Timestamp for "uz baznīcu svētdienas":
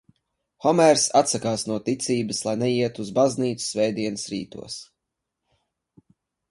3.07-4.29